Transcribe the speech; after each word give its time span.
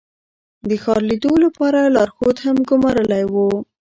د 0.69 0.71
ښار 0.83 1.01
لیدو 1.09 1.33
لپاره 1.45 1.79
لارښود 1.95 2.37
هم 2.45 2.57
ګمارلی 2.69 3.23
و. 3.33 3.35